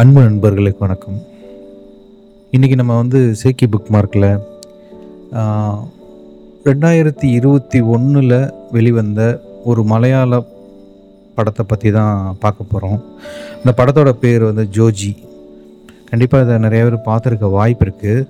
[0.00, 1.16] அன்பு நண்பர்களுக்கு வணக்கம்.
[2.54, 4.26] இன்றைக்கி நம்ம வந்து சேக்கி புக் மார்க்கில்
[6.68, 8.36] ரெண்டாயிரத்தி இருபத்தி ஒன்றில்
[8.76, 9.20] வெளிவந்த
[9.70, 10.38] ஒரு மலையாள
[11.36, 12.98] படத்தை பற்றி தான் பார்க்க போகிறோம்
[13.60, 15.12] இந்த படத்தோட பேர் வந்து ஜோஜி.
[16.10, 18.26] கண்டிப்பாக இதை நிறைய பேர் பார்த்துருக்க வாய்ப்பு இருக்குது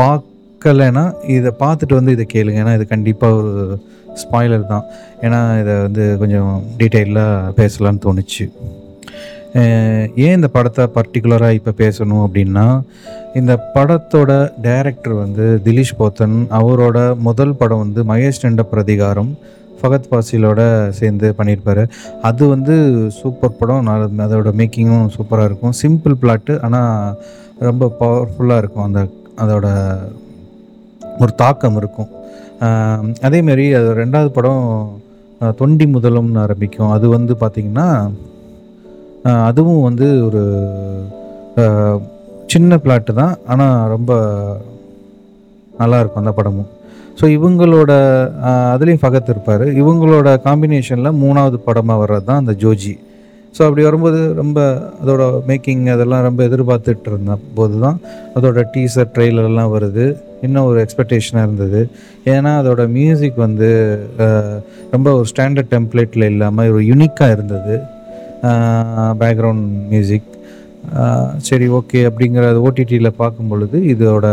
[0.00, 1.06] பார்க்கலைன்னா
[1.38, 2.62] இதை பார்த்துட்டு வந்து இதை கேளுங்க.
[2.64, 3.54] ஏன்னா இது கண்டிப்பாக ஒரு
[4.22, 4.84] ஸ்பாய்லர் தான்.
[5.20, 8.46] ஏன்னா இதை வந்து கொஞ்சம் டீட்டெயிலாக பேசலான்னு தோணுச்சு.
[10.24, 12.66] ஏன் இந்த படத்தை பர்டிகுலராக இப்போ பேசணும் அப்படின்னா
[13.38, 14.32] இந்த படத்தோட
[14.66, 19.32] டைரக்டர் வந்து திலீஷ் போத்தன் அவரோட முதல் படம் வந்து மகேஷ் நண்ட பிரதிகாரம்
[19.80, 20.60] ஃபகத் பாசிலோட
[20.98, 21.84] சேர்ந்து பண்ணியிருப்பாரு.
[22.28, 22.74] அது வந்து
[23.18, 23.86] சூப்பர் படம்.
[23.88, 25.76] நான் அதோட மேக்கிங்கும் சூப்பராக இருக்கும்.
[25.82, 27.16] சிம்பிள் பிளாட்டு ஆனால்
[27.68, 28.86] ரொம்ப பவர்ஃபுல்லாக இருக்கும்.
[28.88, 29.02] அந்த
[29.44, 29.66] அதோட
[31.18, 32.10] ஒரு தாக்கம் இருக்கும்.
[33.26, 34.64] அதேமாரி அது ரெண்டாவது படம்
[35.60, 36.90] தொண்டி முதலும்னு ஆரம்பிக்கும்.
[36.96, 37.86] அது வந்து பார்த்திங்கன்னா
[39.48, 40.42] அதுவும் வந்து ஒரு
[42.52, 43.34] சின்ன பிளாட்டு தான்.
[43.52, 44.12] ஆனால் ரொம்ப
[45.80, 46.70] நல்லாயிருக்கும் அந்த படமும்.
[47.18, 47.92] ஸோ இவங்களோட
[48.72, 49.64] அதுலேயும் ஃபகத் இருப்பார்.
[49.82, 52.94] இவங்களோட காம்பினேஷனில் மூணாவது படமாக வர்றது தான் அந்த ஜோஜி.
[53.56, 54.58] ஸோ அப்படி வரும்போது ரொம்ப
[55.02, 57.98] அதோட மேக்கிங் அதெல்லாம் ரொம்ப எதிர்பார்த்துட்டு இருந்த போது தான்
[58.36, 60.04] அதோட டீசர் ட்ரெய்லர்லாம் வருது.
[60.46, 61.80] இன்னும் ஒரு எக்ஸ்பெக்டேஷனாக இருந்தது.
[62.34, 63.68] ஏன்னா அதோட மியூசிக் வந்து
[64.94, 67.74] ரொம்ப ஒரு ஸ்டாண்டர்ட் டெம்ப்ளேட்டில் இல்லாமல் ஒரு யூனிக்காக இருந்தது.
[69.22, 70.30] பேக்ரவுண்ட் மியூசிக்
[71.48, 74.26] சரி ஓகே அப்படிங்கிற ஓடிடியில் பார்க்கும் பொழுது இதோட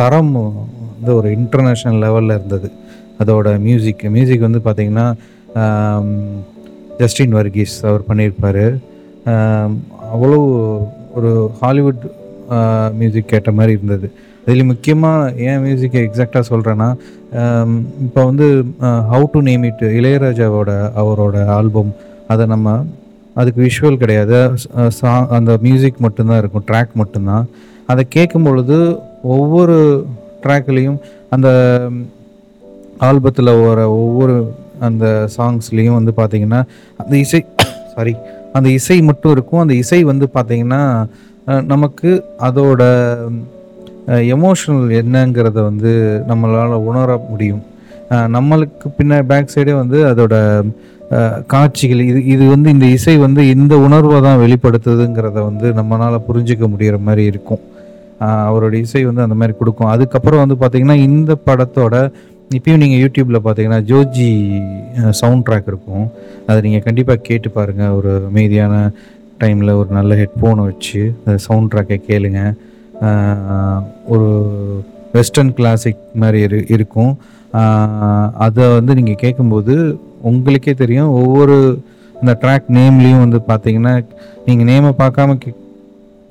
[0.00, 2.68] தரம் வந்து ஒரு இன்டர்நேஷ்னல் லெவலில் இருந்தது.
[3.22, 5.06] அதோட மியூசிக் மியூசிக் வந்து பார்த்திங்கன்னா
[7.00, 8.64] ஜஸ்டின் வர்கீஸ் அவர் பண்ணியிருப்பார்.
[10.14, 10.38] அவ்வளோ
[11.18, 12.04] ஒரு ஹாலிவுட்
[13.00, 14.06] மியூசிக் கேட்ட மாதிரி இருந்தது.
[14.46, 16.88] அதில் முக்கியமாக ஏன் மியூசிக்கை எக்ஸாக்டாக சொல்கிறேன்னா
[18.06, 18.46] இப்போ வந்து
[19.12, 21.92] ஹவு டு நேம் இட் இளையராஜாவோட அவரோட ஆல்பம்
[22.32, 22.74] அதை நம்ம
[23.40, 24.38] அதுக்கு விஷுவல் கிடையாது.
[24.98, 27.46] சாங் அந்த மியூசிக் மட்டும்தான் இருக்கும் ட்ராக் மட்டும்தான்.
[27.92, 28.76] அதை கேட்கும் பொழுது
[29.36, 29.78] ஒவ்வொரு
[30.44, 30.98] ட்ராக்லேயும்
[31.34, 31.48] அந்த
[33.08, 34.36] ஆல்பத்தில் வர ஒவ்வொரு
[34.88, 35.04] அந்த
[35.36, 36.60] சாங்ஸ்லேயும் வந்து பார்த்திங்கன்னா
[37.02, 37.40] அந்த இசை
[37.94, 38.14] சாரி
[38.56, 39.62] அந்த இசை மட்டும் இருக்கும்.
[39.64, 40.82] அந்த இசை வந்து பார்த்திங்கன்னா
[41.72, 42.10] நமக்கு
[42.48, 42.82] அதோட
[44.36, 45.92] எமோஷனல் என்னங்கிறத வந்து
[46.30, 47.62] நம்மளால் உணர முடியும்.
[48.36, 50.34] நம்மளுக்கு பின்ன பேக் சைடே வந்து அதோட
[51.52, 56.98] காட்சிகள் இது இது வந்து இந்த இசை வந்து இந்த உணர்வை தான் வெளிப்படுத்துதுங்கிறத வந்து நம்மளால் புரிஞ்சிக்க முடிகிற
[57.08, 57.62] மாதிரி இருக்கும்.
[58.48, 59.90] அவரோட இசை வந்து அந்த மாதிரி கொடுக்கும்.
[59.94, 61.94] அதுக்கப்புறம் வந்து பார்த்திங்கன்னா இந்த படத்தோட
[62.56, 64.28] இப்பயும் நீங்கள் யூடியூப்பில் பார்த்தீங்கன்னா ஜோஜி
[65.20, 66.06] சவுண்ட் ட்ராக் இருக்கும்.
[66.46, 68.74] அதை நீங்கள் கண்டிப்பாக கேட்டு பாருங்கள் ஒரு அமைதியான
[69.42, 72.40] டைமில் ஒரு நல்ல ஹெட்ஃபோனை வச்சு அந்த சவுண்ட் ட்ராக்கை கேளுங்க.
[74.14, 74.28] ஒரு
[75.16, 77.12] வெஸ்டர்ன் கிளாசிக் மாதிரி இரு இருக்கும்.
[78.46, 79.74] அதை வந்து நீங்கள் கேட்கும்போது
[80.30, 81.10] உங்களுக்கே தெரியும்.
[81.20, 81.56] ஒவ்வொரு
[82.20, 83.94] அந்த ட்ராக் நேம்லேயும் வந்து பார்த்தீங்கன்னா
[84.46, 85.52] நீங்கள் நேமை பார்க்காம கே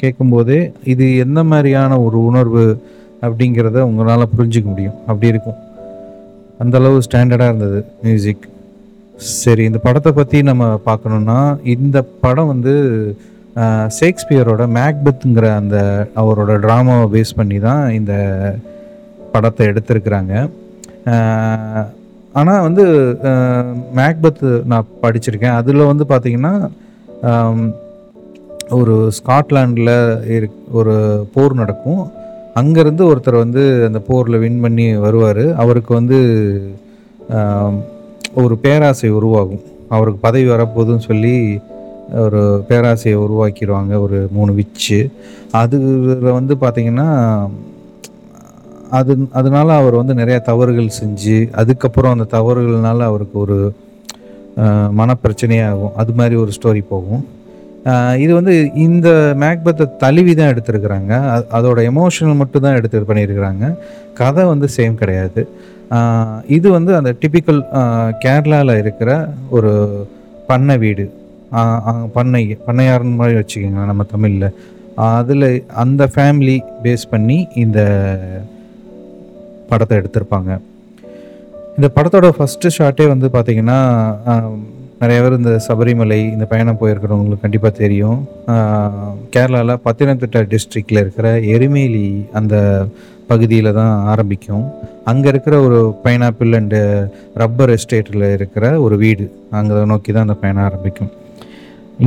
[0.01, 0.59] கேட்கும்போதே
[0.93, 2.65] இது எந்த மாதிரியான ஒரு உணர்வு
[3.25, 4.97] அப்படிங்கிறத உங்களால் புரிஞ்சிக்க முடியும்.
[5.09, 5.59] அப்படி இருக்கும்.
[6.59, 8.45] அந்தளவு ஸ்டாண்டர்டாக இருந்தது மியூசிக்
[9.37, 11.39] சரி இந்த படத்தை பற்றி நம்ம பார்க்கணுன்னா
[11.73, 12.73] இந்த படம் வந்து
[13.97, 15.77] ஷேக்ஸ்பியரோட மேக்பெத்துங்கிற அந்த
[16.15, 18.13] அவரோட ட்ராமாவை பேஸ் பண்ணி தான் இந்த
[19.31, 20.33] படத்தை எடுத்திருக்கிறாங்க.
[22.35, 22.83] ஆனால் வந்து
[23.29, 25.55] ஆஹ், மேக்பெத் நான் படிச்சிருக்கேன்.
[25.55, 26.53] அதில் வந்து பார்த்திங்கன்னா
[28.71, 29.93] ஒரு ஸ்காட்லாண்டில்
[30.35, 30.93] இருக் ஒரு
[31.33, 32.03] போர் நடக்கும்.
[32.59, 35.45] அங்கேருந்து ஒருத்தர் வந்து அந்த போரில் வின் பண்ணி வருவார்.
[35.63, 36.17] அவருக்கு வந்து
[38.41, 39.63] ஒரு பேராசை உருவாகும்.
[39.95, 41.35] அவருக்கு பதவி வரப்போகுதுன்னு சொல்லி
[42.23, 44.99] ஒரு பேராசையை உருவாக்கிடுவாங்க ஒரு மூணு விச்சு.
[45.61, 47.09] அதுல வந்து பார்த்திங்கன்னா
[48.99, 53.57] அது அதனால் அவர் வந்து நிறையா தவறுகள் செஞ்சு அதுக்கப்புறம் அந்த தவறுகள்னால அவருக்கு ஒரு
[54.99, 55.95] மனப்பிரச்சனையாகும்.
[56.01, 57.23] அது மாதிரி ஒரு ஸ்டோரி போகும்.
[58.23, 58.53] இது வந்து
[58.85, 59.09] இந்த
[59.41, 61.13] மேக்பத்தை தழுவி தான் எடுத்திருக்கிறாங்க.
[61.57, 63.65] அதோட எமோஷனல் மட்டும் தான் எடுத்து பண்ணியிருக்கிறாங்க.
[64.19, 65.41] கதை வந்து சேம் கிடையாது.
[66.57, 67.61] இது வந்து அந்த டிபிக்கல்
[68.23, 69.11] கேரளாவில் இருக்கிற
[69.57, 69.71] ஒரு
[70.49, 71.05] பண்ணை வீடு.
[72.17, 74.47] பண்ணை பண்ணையார்னு மாதிரி வச்சுக்கோங்க நம்ம தமிழில்.
[75.11, 75.47] அதில்
[75.83, 77.79] அந்த ஃபேமிலி பேஸ் பண்ணி இந்த
[79.69, 80.51] படத்தை எடுத்திருப்பாங்க.
[81.77, 83.79] இந்த படத்தோட ஃபஸ்ட்டு ஷாட்டே வந்து பார்த்திங்கன்னா
[85.03, 88.19] நிறைய பேர் இந்த சபரிமலை இந்த பயணம் போயிருக்கிறவங்களுக்கு கண்டிப்பாக தெரியும்.
[89.33, 92.07] கேரளாவில் பத்தினத்திட்டா டிஸ்ட்ரிக்டில் இருக்கிற எருமேலி
[92.39, 92.55] அந்த
[93.31, 94.65] பகுதியில் தான் ஆரம்பிக்கும்.
[95.11, 96.79] அங்கே இருக்கிற ஒரு பைனாப்பிள் அண்டு
[97.41, 99.25] ரப்பர் எஸ்டேட்டில் இருக்கிற ஒரு வீடு.
[99.59, 101.11] அங்கே நோக்கி தான் அந்த பயணம் ஆரம்பிக்கும்.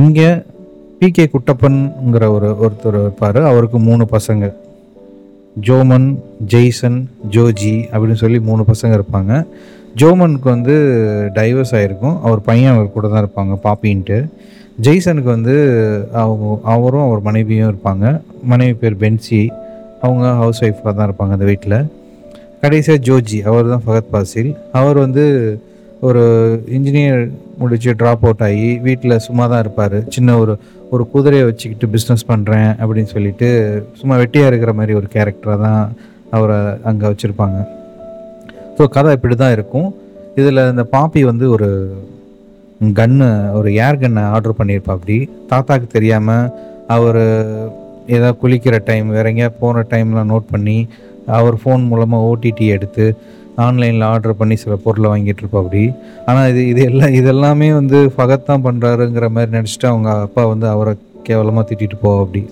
[0.01, 0.29] இங்கே
[1.01, 3.39] பிகே குட்டப்பன்ங்கிற ஒரு ஒருத்தர் இருப்பார்.
[3.51, 4.45] அவருக்கு மூணு பசங்க.
[5.67, 6.09] ஜோமன்
[6.53, 6.99] ஜெய்சன்
[7.35, 9.33] ஜோஜி அப்படின்னு சொல்லி மூணு பசங்க இருப்பாங்க.
[10.01, 10.75] ஜோமனுக்கு வந்து
[11.37, 14.17] டைவர்ஸ் ஆகிருக்கும் அவர் பையன் அவர் கூட தான் இருப்பாங்க பாப்பின்ட்டு.
[14.85, 15.55] ஜெய்சனுக்கு வந்து
[16.23, 18.05] அவங்க அவரும் அவர் மனைவியும் இருப்பாங்க.
[18.51, 19.41] மனைவி பேர் பென்சி.
[20.05, 21.77] அவங்க ஹவுஸ் ஒய்ஃபாக தான் இருப்பாங்க அந்த வீட்டில்
[22.63, 24.51] கடைசியாக ஜோஜி அவர் தான் ஃபகத் பாசில்.
[24.79, 25.23] அவர் வந்து
[26.07, 26.23] ஒரு
[26.77, 27.21] இன்ஜினியர்
[27.59, 29.97] முடித்து ட்ராப் அவுட் ஆகி வீட்டில் சும்மா தான் இருப்பார்.
[30.15, 30.53] சின்ன ஒரு
[30.95, 33.47] ஒரு குதிரையை வச்சுக்கிட்டு பிஸ்னஸ் பண்ணுறேன் அப்படின்னு சொல்லிட்டு
[33.99, 35.81] சும்மா வெட்டியாக இருக்கிற மாதிரி ஒரு கேரக்டராக தான்
[36.37, 36.59] அவரை
[36.91, 37.57] அங்கே வச்சுருப்பாங்க.
[38.77, 39.89] ஸோ கதை இப்படி தான் இருக்கும்.
[40.39, 41.69] இதில் இந்த பாப்பி வந்து ஒரு
[42.99, 43.27] கன்னு
[43.59, 45.15] ஒரு ஏர் கன்னை ஆர்டர் பண்ணியிருப்பா அப்படி.
[45.51, 46.49] தாத்தாக்கு தெரியாமல்
[46.95, 47.21] அவர்
[48.15, 50.77] ஏதாவது குளிக்கிற டைம் வேற எங்கேயா போகிற டைம்லாம் நோட் பண்ணி
[51.37, 53.05] அவர் ஃபோன் மூலமாக ஓடிடி எடுத்து
[53.65, 55.83] ஆன்லைனில் ஆர்டர் பண்ணி சில பொருளை வாங்கிட்டு இருப்பா அப்படி.
[56.29, 60.93] ஆனால் இது இது எல்லாம் இதெல்லாமே வந்து ஃபகத் தான் பண்ணுறாருங்கிற மாதிரி நினச்சிட்டு அவங்க அப்பா வந்து அவரை
[61.29, 62.43] கேவலமாக திட்டிட்டு போவா அப்படி.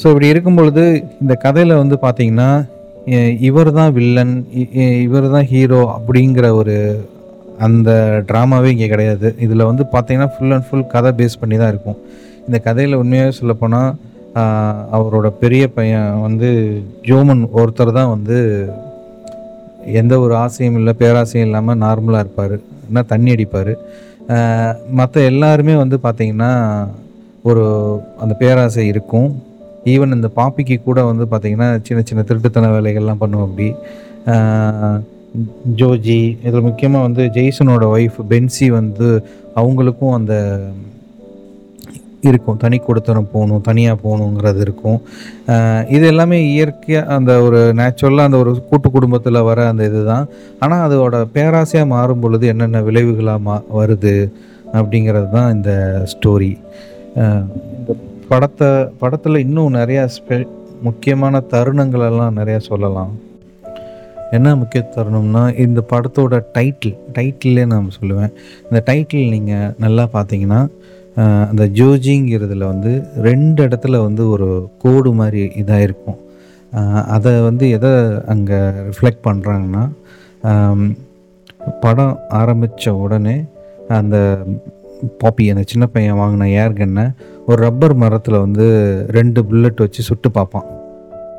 [0.00, 0.84] ஸோ இப்படி இருக்கும் பொழுது
[1.24, 2.48] இந்த கதையில் வந்து பார்த்திங்கன்னா
[3.48, 4.34] இவர் தான் வில்லன்
[5.06, 6.76] இவர் தான் ஹீரோ அப்படிங்கிற ஒரு
[7.66, 7.90] அந்த
[8.28, 9.28] ட்ராமாவே இங்கே கிடையாது.
[9.44, 11.98] இதில் வந்து பார்த்தீங்கன்னா ஃபுல் அண்ட் ஃபுல் கதை பேஸ் பண்ணி தான் இருக்கும்.
[12.46, 13.90] இந்த கதையில் உண்மையாக சொல்லப்போனால்
[14.96, 16.48] அவரோட பெரிய பையன் வந்து
[17.08, 18.38] ஜோமன் ஒருத்தர் தான் வந்து
[20.00, 22.56] எந்த ஒரு ஆசையும் இல்லை பேராசையும் இல்லாமல் நார்மலாக இருப்பார்.
[22.88, 23.72] என்ன தண்ணி அடிப்பார்.
[24.98, 26.52] மற்ற எல்லாருமே வந்து பார்த்திங்கன்னா
[27.50, 27.64] ஒரு
[28.22, 29.30] அந்த பேராசை இருக்கும்.
[29.92, 33.68] ஈவன் இந்த பாப்பிக்கு கூட வந்து பார்த்திங்கன்னா சின்ன சின்ன திருட்டுத்தன வேலைகள்லாம் பண்ணுவோம் அப்படி.
[35.80, 39.08] ஜோஜி இதில் முக்கியமாக வந்து ஜெய்சனோட ஒய்ஃப் பென்சி வந்து
[39.60, 40.34] அவங்களுக்கும் அந்த
[42.30, 42.58] இருக்கும்.
[42.64, 44.98] தனி கொடுத்தனம் போகணும் தனியாக போகணுங்கிறது இருக்கும்.
[45.94, 50.28] இது எல்லாமே இயற்கையாக அந்த ஒரு நேச்சுரலாக அந்த ஒரு கூட்டு குடும்பத்தில் வர அந்த இதுதான்.
[50.64, 54.14] ஆனால் அதோட பேராசையாக மாறும் பொழுது என்னென்ன விளைவுகளாக மா வருது
[54.78, 55.72] அப்படிங்கிறது தான் இந்த
[56.12, 56.52] ஸ்டோரி
[57.78, 57.92] இந்த
[58.30, 58.68] படத்தை
[59.00, 60.36] படத்தில் இன்னும் நிறையா ஸ்பெ
[60.86, 63.12] முக்கியமான தருணங்களெல்லாம் நிறையா சொல்லலாம்.
[64.36, 68.32] என்ன முக்கிய தருணம்னா இந்த படத்தோட டைட்டில் டைட்டிலே நான் சொல்லுவேன்.
[68.68, 70.60] இந்த டைட்டில் நீங்கள் நல்லா பார்த்தீங்கன்னா
[71.50, 72.92] அந்த ஜோஜிங்கிறதுல வந்து
[73.28, 74.48] ரெண்டு இடத்துல வந்து ஒரு
[74.84, 76.20] கோடு மாதிரி இதாக இருக்கும்
[77.14, 77.92] அதை வந்து எதை
[78.34, 79.82] அங்கே ரிஃப்ளெக்ட் பண்ணுறாங்கன்னா
[81.84, 83.36] படம் ஆரம்பித்த உடனே
[83.98, 84.16] அந்த
[85.20, 87.04] பாப்பி அந்த சின்ன பையன் வாங்கின ஏர் கன்னை
[87.46, 88.66] ஒரு ரப்பர் மரத்தில் வந்து
[89.18, 90.68] ரெண்டு புல்லட் வச்சு சுட்டு பார்ப்பான்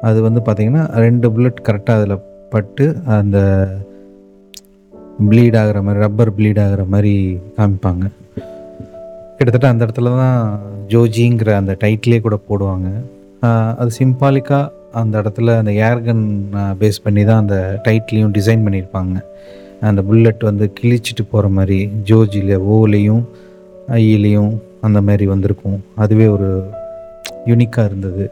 [0.10, 2.24] அது வந்து பார்த்திங்கன்னா ரெண்டு புல்லட் கரெக்டாக அதில்
[2.54, 2.86] பட்டு
[3.18, 3.38] அந்த
[5.30, 7.14] ப்ளீட் ஆகிற மாதிரி ரப்பர் ப்ளீட் ஆகிற மாதிரி
[7.58, 8.06] காமிப்பாங்க.
[9.38, 10.40] கிட்டத்தட்ட அந்த இடத்துல தான்
[10.92, 12.88] ஜோஜிங்கிற அந்த டைட்டிலே கூட போடுவாங்க.
[13.80, 14.72] அது சிம்பாலிக்காக
[15.02, 16.24] அந்த இடத்துல அந்த ஏர்கன்
[16.82, 19.16] பேஸ் பண்ணி தான் அந்த டைட்லேயும் டிசைன் பண்ணியிருப்பாங்க.
[19.90, 21.80] அந்த புல்லட் வந்து கிழிச்சிட்டு போகிற மாதிரி
[22.10, 23.24] ஜோஜியில் ஓலையும்
[23.88, 24.52] ஐயிலையும்
[24.82, 25.84] அந்த மாதிரி வந்திருக்கும்.
[25.96, 26.50] அதுவே ஒரு
[27.46, 28.32] யூனிக்காக இருந்தது.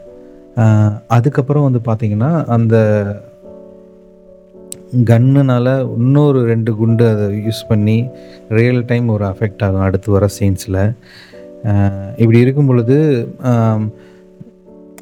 [1.06, 2.76] அதுக்கப்புறம் வந்து பார்த்திங்கன்னா அந்த
[5.10, 5.66] கன்னுனால
[5.96, 8.08] இன்னொரு ரெண்டு குண்டு அதை யூஸ் பண்ணி
[8.48, 10.82] ரியல் டைம் ஒரு அஃபெக்ட் ஆகும் அடுத்து வர சீன்ஸில்
[12.16, 12.98] இப்படி இருக்கும் பொழுது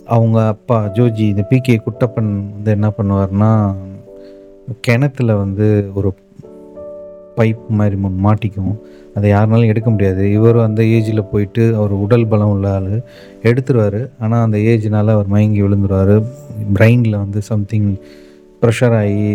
[0.05, 3.75] அவங்க அப்பா ஜோஜி இந்த பிகே குட்டப்பன் வந்து என்ன பண்ணுவார்னா
[4.81, 6.15] கிணத்துல வந்து ஒரு
[7.37, 8.79] பைப் மாதிரி மாட்டிக்கும்.
[9.17, 10.23] அதை யாருனாலும் எடுக்க முடியாது.
[10.33, 12.93] இவரும் அந்த ஏஜில் போயிட்டு அவர் உடல் பலம் உள்ள ஆள்.
[13.51, 14.01] எடுத்துருவார்.
[14.21, 16.15] ஆனால் அந்த ஏஜ்னால் அவர் மயங்கி விழுந்துருவார்.
[16.77, 17.91] பிரெயினில் வந்து சம்திங்
[18.63, 19.29] ப்ரெஷர் ஆகி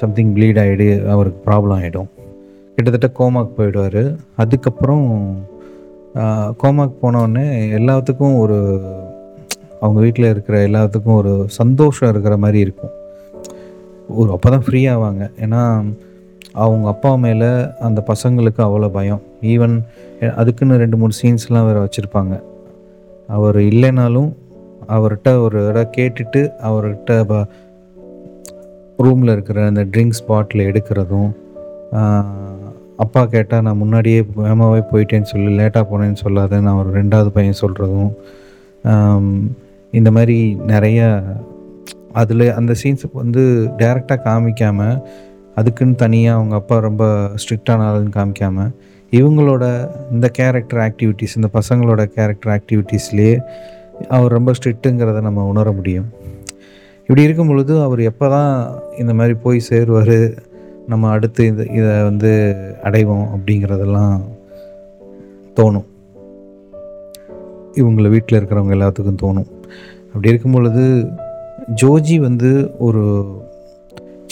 [0.00, 2.10] சம்திங் ப்ளீட் ஆகிடு அவருக்கு ப்ராப்ளம் ஆகிடும்
[2.74, 4.02] கிட்டத்தட்ட கோமாக்கு போயிடுவார்.
[4.42, 5.06] அதுக்கப்புறம்
[6.62, 7.46] கோமாக்கு போனோடனே
[7.78, 8.58] எல்லாத்துக்கும் ஒரு
[9.80, 12.94] அவங்க வீட்டில் இருக்கிற எல்லாத்துக்கும் ஒரு சந்தோஷம் இருக்கிற மாதிரி இருக்கும்.
[14.20, 15.24] ஒரு அப்போ தான் ஃப்ரீ ஆவாங்க.
[15.44, 15.62] ஏன்னா
[16.64, 17.48] அவங்க அப்பா மேலே
[17.86, 19.22] அந்த பசங்களுக்கு அவ்வளோ பயம்.
[19.52, 19.74] ஈவன்
[20.40, 22.34] அதுக்குன்னு ரெண்டு மூணு சீன்ஸ்லாம் வேறு வச்சுருப்பாங்க.
[23.28, 24.30] அவர் இல்லைனாலும்
[24.88, 27.44] அவர்கிட்ட ஒரு இடம் கேட்டுட்டு அவர்கிட்ட
[28.98, 31.30] ரூமில் இருக்கிற அந்த ட்ரிங்க்ஸ் பாட்டில் எடுக்கிறதும்
[32.96, 38.10] அப்பா கேட்டால் நான் முன்னாடியே வேமாவே போயிட்டேன்னு சொல்லி லேட்டாக போனேன்னு சொல்லாத நான் ஒரு ரெண்டாவது பையன் சொல்கிறதும்
[39.92, 41.00] இந்த மாதிரி நிறைய
[42.12, 43.42] அதில் அந்த சீன்ஸுக்கு வந்து
[43.78, 44.96] டைரெக்டாக காமிக்காமல்
[45.58, 47.04] அதுக்குன்னு தனியாக அவங்க அப்பா ரொம்ப
[47.40, 48.72] ஸ்ட்ரிக்டான ஆளுன்னு காமிக்காமல்
[49.12, 49.64] இவங்களோட
[50.12, 53.36] இந்த கேரக்டர் ஆக்டிவிட்டீஸ் இந்த பசங்களோட கேரக்டர் ஆக்டிவிட்டீஸ்லேயே
[54.08, 56.08] அவர் ரொம்ப ஸ்ட்ரிக்ட்டுங்கிறத நம்ம உணர முடியும்.
[57.00, 58.52] இப்படி இருக்கும் பொழுது அவர் எப்போ தான்
[58.98, 60.18] இந்த மாதிரி போய் சேருவார்
[60.86, 62.30] நம்ம அடுத்து இந்த இதை வந்து
[62.82, 64.18] அடைவோம் அப்படிங்கிறதெல்லாம்
[65.58, 65.88] தோணும்.
[67.80, 69.48] இவங்களை வீட்டில் இருக்கிறவங்க எல்லாத்துக்கும் தோணும்.
[70.12, 70.84] அப்படி இருக்கும் பொழுது
[71.82, 73.02] ஜோஜி வந்து ஒரு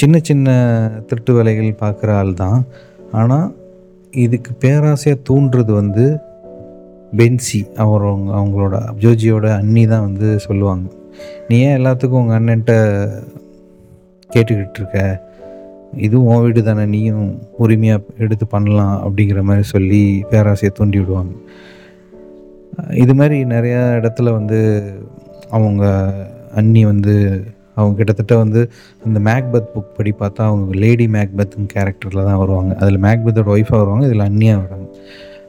[0.00, 0.48] சின்ன சின்ன
[1.08, 2.60] திருட்டு வேலைகள் பார்க்குற ஆள் தான்.
[3.20, 3.46] ஆனால்
[4.24, 6.04] இதுக்கு பேராசையாக தூண்டுறது வந்து
[7.18, 7.60] பென்சி.
[7.82, 10.86] அவர் அவங்க அவங்களோட ஜோஜியோட அண்ணி தான் வந்து சொல்லுவாங்க.
[11.48, 12.74] நீ ஏன் எல்லாத்துக்கும் உங்கள் அண்ணன்ட்ட
[14.30, 15.00] கேட்டுக்கிட்டு இருக்க?
[16.06, 17.26] இதுவும் உன் வீடு தானே நீயும்
[17.64, 21.34] உரிமையாக எடுத்து பண்ணலாம் அப்படிங்கிற மாதிரி சொல்லி பேராசையை தூண்டி விடுவாங்க.
[23.02, 24.58] இது மாதிரி நிறையா இடத்துல வந்து
[25.56, 25.84] அவங்க
[26.60, 27.14] அண்ணி வந்து
[27.76, 28.60] அவங்க கிட்டத்தட்ட வந்து
[29.04, 32.74] அந்த மேக்பத் புக் படி பார்த்தா அவங்க லேடி மேக்பத்துங்க கேரக்டரில் தான் வருவாங்க.
[32.74, 34.88] அதில் மேக்பத்தோட ஒய்ஃபாக வருவாங்க இதில் அன்னியாக வராங்க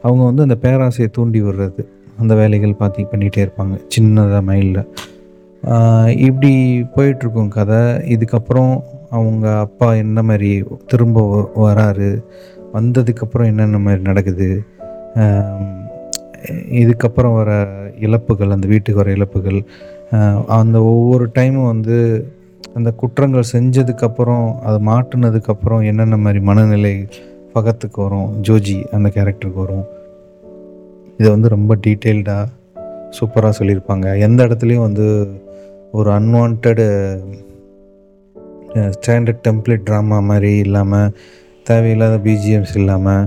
[0.01, 1.83] அவங்க வந்து அந்த பேராசையை தூண்டி விடுறது
[2.19, 4.83] அந்த வேலைகள் பார்த்து பண்ணிகிட்டே இருப்பாங்க சின்னதாக மைண்டில்
[6.17, 6.51] இப்படி
[6.95, 7.81] போயிட்டுருக்கும் கதை.
[8.15, 8.73] இதுக்கப்புறம்
[9.09, 10.51] அவங்க அப்பா என்ன மாதிரி
[10.87, 12.09] திரும்ப வ- வராரு?
[12.73, 14.49] வந்ததுக்கப்புறம் என்னென்ன மாதிரி நடக்குது?
[16.71, 17.51] இதுக்கப்புறம் வர
[17.99, 19.59] இழப்புகள் அந்த வீட்டுக்கு வர இழப்புகள்
[20.45, 21.97] அந்த ஒவ்வொரு டைமும் வந்து
[22.73, 27.07] அந்த குற்றங்கள் செஞ்சதுக்கப்புறம் அதை மாட்டினதுக்கப்புறம் என்னென்ன மாதிரி மனநிலை
[27.53, 28.29] பகத்துக்கு வரும்?
[28.41, 29.85] ஜோஜி அந்த கேரக்டருக்கு வரும்.
[31.17, 32.45] இதை வந்து ரொம்ப டீட்டெயில்டாக
[33.17, 34.07] சூப்பராக சொல்லியிருப்பாங்க.
[34.19, 35.07] எந்த இடத்துலையும் வந்து
[35.91, 36.87] ஒரு அன்வான்டு
[38.95, 41.13] ஸ்டாண்டர்ட் டெம்ப்ளேட் ட்ராமா மாதிரி இல்லாமல்
[41.63, 43.25] தேவையில்லாத பிஜிஎம்ஸ் இல்லாமல்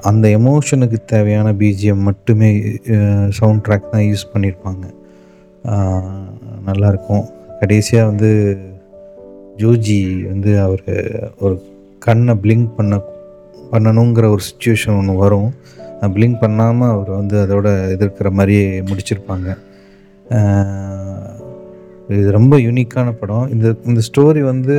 [0.00, 2.50] அந்த எமோஷனுக்கு தேவையான பிஜிஎம் மட்டுமே
[3.38, 4.84] சவுண்ட் ட்ராக் தான் யூஸ் பண்ணியிருப்பாங்க.
[6.66, 7.24] நல்லாயிருக்கும்.
[7.60, 8.30] கடைசியாக வந்து
[9.56, 10.82] ஜோஜி வந்து அவர்
[11.38, 11.54] ஒரு
[11.98, 13.00] கண்ணை பிளிங்க் பண்ண
[13.72, 15.50] பண்ணணுங்கிற ஒரு சுச்சுவேஷன் ஒன்று வரும்.
[16.08, 19.48] பிளிங்க் பண்ணாமல் அவர் வந்து அதோட எதிர்க்கிற மாதிரியே முடிச்சிருப்பாங்க.
[22.08, 23.50] இது ரொம்ப யூனிக்கான படம்.
[23.50, 24.76] இந்த இந்த ஸ்டோரி வந்து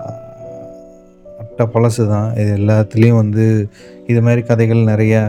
[0.00, 0.22] அஹ்,
[1.38, 3.68] அட்ட பழசு தான் இது எல்லாத்துலேயும் வந்து
[4.06, 5.22] இது மாதிரி கதைகள் நிறையா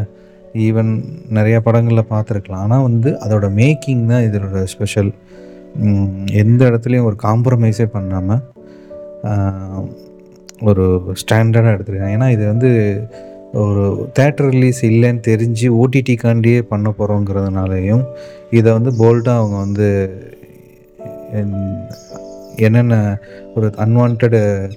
[0.54, 2.64] ஈவன் நிறையா படங்களில் பார்த்துருக்கலாம்.
[2.66, 5.14] ஆனால் வந்து அதோட மேக்கிங் தான் இதோட ஸ்பெஷல்
[6.32, 8.40] எந்த இடத்துலையும் ஒரு காம்ப்ரமைஸே பண்ணாமல்
[10.62, 12.16] ஒரு ஸ்டாண்டர்டாக எடுத்துருக்காங்க.
[12.16, 13.02] ஏன்னா இது வந்து
[13.54, 18.06] ஒரு தேட்டர் ரிலீஸ் இல்லைன்னு தெரிஞ்சு ஓடிடிக்காண்டியே பண்ண போகிறோங்கிறதுனாலையும்
[18.52, 19.88] இதை வந்து போல்டாக அவங்க வந்து
[21.34, 21.88] என்-
[22.56, 23.20] என்னென்ன
[23.56, 24.70] ஒரு அன்வான்டு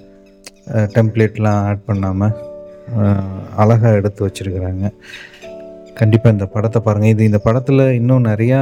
[0.73, 2.33] டெம்ப்ளேட்லாம் ஆட் பண்ணாமல்
[3.57, 4.91] அழகாக எடுத்து வச்சுருக்குறாங்க.
[6.01, 8.61] கண்டிப்பாக இந்த படத்தை பாருங்கள் இது இந்த படத்தில் இன்னும் நிறையா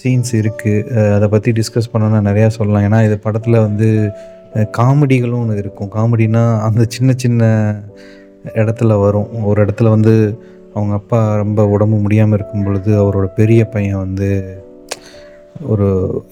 [0.00, 2.84] சீன்ஸ் இருக்குது அதை பற்றி டிஸ்கஸ் பண்ணோன்னா நிறையா சொல்லலாம்.
[2.88, 3.88] ஏன்னா இது படத்தில் வந்து
[4.78, 5.90] காமெடிகளும் ஒன்று இருக்கும்.
[5.96, 7.42] காமெடினா அந்த சின்ன சின்ன
[8.60, 9.30] இடத்துல வரும்.
[9.50, 10.14] ஒரு இடத்துல வந்து
[10.74, 14.28] அவங்க அப்பா ரொம்ப உடம்பு முடியாமல் இருக்கும் பொழுது அவரோட பெரிய பையன் வந்து
[15.72, 15.86] ஒரு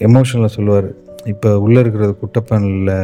[0.08, 0.88] எமோஷனில் சொல்லுவார்.
[1.32, 2.98] இப்போ உள்ளே இருக்கிறது குட்டப்பன் இல்லை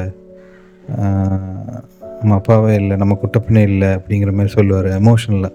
[2.20, 5.50] நம்ம அப்பாவே இல்லை நம்ம குட்டப்பனே இல்லை அப்படிங்கிற மாதிரி சொல்லுவார் எமோஷனில்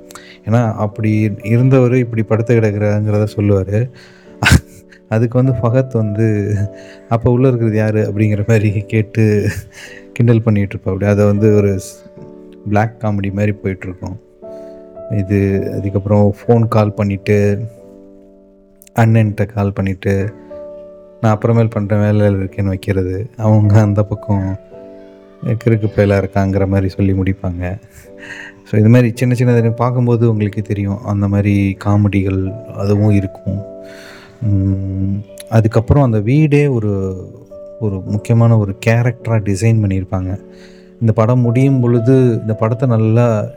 [0.46, 1.12] ஏன்னா அப்படி
[1.44, 3.78] இருந்தவர் இப்படி படுத்து கிடக்கிறாங்கிறத சொல்லுவார்.
[5.10, 6.28] அதுக்கு வந்து ஃபகத் வந்து
[7.10, 8.00] அப்போ உள்ளே இருக்கிறது யார்?
[8.08, 9.24] அப்படிங்கிற மாதிரி கேட்டு
[10.14, 11.72] கிண்டல் பண்ணிகிட்ருப்போம் அப்படி அதை வந்து ஒரு
[12.70, 14.16] பிளாக் காமெடி மாதிரி போயிட்டுருக்கோம்.
[15.18, 15.40] இது
[15.78, 17.38] அதுக்கப்புறம் ஃபோன் கால் பண்ணிவிட்டு
[19.00, 20.14] அண்ணன்கிட்ட கால் பண்ணிவிட்டு
[21.22, 23.16] நான் அப்புறமேல் பண்ணுற வேலையில் இருக்கேன்னு வைக்கிறது.
[23.38, 24.48] அவங்க அந்த பக்கம்
[25.54, 27.80] கிறுக்கு பயலாக இருக்காங்கிற மாதிரி சொல்லி முடிப்பாங்க.
[28.70, 31.04] ஸோ இது மாதிரி சின்ன சின்னது பார்க்கும்போது உங்களுக்கு தெரியும்.
[31.04, 33.62] அந்த மாதிரி காமெடிகள் அதுவும் இருக்கும்.
[35.50, 36.94] அதுக்கப்புறம் அந்த வீடே ஒரு
[37.80, 40.40] ஒரு முக்கியமான ஒரு கேரக்டராக டிசைன் பண்ணியிருப்பாங்க.
[41.02, 43.50] இந்த படம் முடியும் பொழுது இந்த படத்தை நல்லா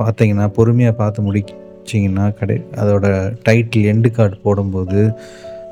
[0.00, 5.16] பார்த்தீங்கன்னா பொறுமையாக பார்த்து முடிச்சிங்கன்னா கடை அதோட டைட்டில் எண்டு கார்டு போடும்போது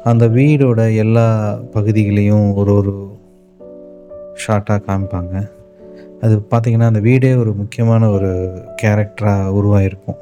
[0.04, 3.16] அந்த வீடோட எல்லா பகுதிகளையும் ஒரு ஒரு
[4.44, 5.34] ஷார்ட்டாக காமிப்பாங்க.
[6.24, 8.30] அது பார்த்திங்கன்னா அந்த வீடே ஒரு முக்கியமான ஒரு
[8.82, 10.20] கேரக்டராக உருவாகிருக்கும்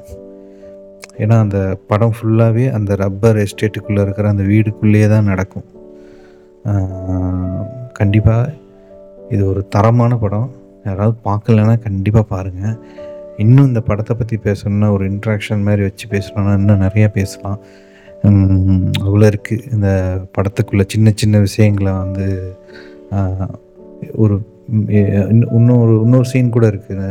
[1.23, 1.59] ஏன்னா அந்த
[1.89, 5.67] படம் ஃபுல்லாகவே அந்த ரப்பர் எஸ்டேட்டுக்குள்ளே இருக்கிற அந்த வீடுக்குள்ளேயே தான் நடக்கும்
[7.99, 8.53] கண்டிப்பாக
[9.33, 10.49] இது ஒரு தரமான படம்.
[10.87, 12.77] யாராவது பார்க்கலன்னா கண்டிப்பாக பாருங்கள்
[13.43, 17.59] இன்னும் இந்த படத்தை பற்றி பேசணுன்னா ஒரு இன்ட்ராக்ஷன் மாதிரி வச்சு பேசணும்னா இன்னும் நிறையா பேசலாம்.
[19.07, 19.89] அவ்வளோ இருக்குது இந்த
[20.35, 22.27] படத்துக்குள்ளே சின்ன சின்ன விஷயங்களை வந்து
[24.23, 24.35] ஒரு
[25.31, 27.09] இன்னும் இன்னொரு இன்னொரு சீன் கூட இருக்குது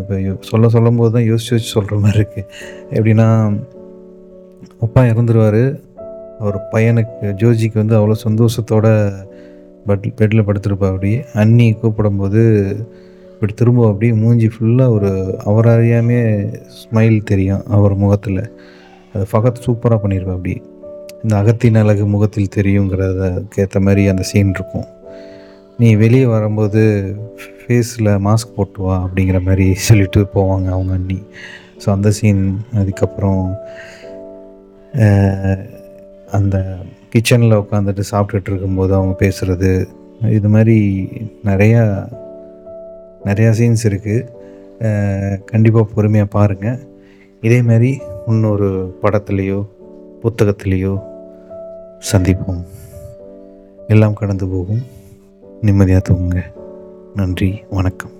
[0.00, 0.16] இப்போ
[0.50, 2.48] சொல்ல சொல்லும் போது தான் யோசிச்சு யோசிச்சு சொல்கிற மாதிரி இருக்குது
[2.96, 3.28] எப்படின்னா
[4.84, 5.62] அப்பா இறந்துருவார்.
[6.40, 8.86] அவர் பையனுக்கு ஜோஜிக்கு வந்து அவ்வளோ சந்தோஷத்தோட
[9.88, 11.12] பட் பெட்டில் படுத்திருப்பா அப்படி.
[11.42, 12.42] அண்ணி கூப்பிடும்போது
[13.34, 15.10] இப்படி திரும்ப அப்படி மூஞ்சி ஃபுல்லாக ஒரு
[15.44, 16.20] அவர் அறியாமே
[16.78, 18.42] ஸ்மைல் தெரியும் அவர் முகத்தில்.
[19.14, 20.54] அது ஃபகத் சூப்பராக பண்ணியிருப்பா அப்படி.
[21.22, 24.86] இந்த அகத்தின் அழகு முகத்தில் தெரியுங்கிறதுக்கு ஏற்ற மாதிரி அந்த சீன் இருக்கும்.
[25.78, 26.82] நீ வெளியே வரும்போது
[27.58, 31.18] ஃபேஸில் மாஸ்க் போட்டு வா அப்படிங்கிற மாதிரி சொல்லிட்டு போவாங்க அவங்க அண்ணி.
[31.82, 32.42] ஸோ அந்த சீன்
[32.80, 33.42] அதுக்கப்புறம்
[36.36, 36.56] அந்த
[37.12, 39.70] கிச்சனில் உட்காந்துட்டு சாப்பிட்டுட்டு இருக்கும்போது அவங்க பேசுகிறது
[40.38, 40.78] இது மாதிரி
[41.50, 41.82] நிறையா
[43.28, 46.80] நிறையா சீன்ஸ் இருக்குது கண்டிப்பாக பொறுமையாக பாருங்கள்
[47.42, 47.90] இதே மாதிரி
[48.32, 48.68] இன்னொரு
[49.02, 49.60] படத்துலேயோ
[50.22, 50.94] புத்தகத்துலேயோ
[52.10, 52.62] சந்திப்போம்.
[53.94, 54.82] எல்லாம் கடந்து போகும்.
[55.64, 56.42] நிம்மதியாக தூங்குங்க.
[57.14, 58.13] நன்றி வணக்கம்.